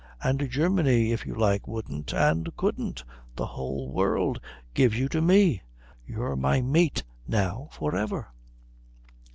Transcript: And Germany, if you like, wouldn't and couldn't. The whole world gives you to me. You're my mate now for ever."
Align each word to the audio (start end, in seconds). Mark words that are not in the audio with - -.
And 0.23 0.49
Germany, 0.49 1.11
if 1.11 1.27
you 1.27 1.35
like, 1.35 1.67
wouldn't 1.67 2.11
and 2.11 2.57
couldn't. 2.57 3.03
The 3.35 3.45
whole 3.45 3.87
world 3.93 4.39
gives 4.73 4.97
you 4.97 5.07
to 5.09 5.21
me. 5.21 5.61
You're 6.07 6.35
my 6.35 6.59
mate 6.59 7.03
now 7.27 7.69
for 7.71 7.95
ever." 7.95 8.27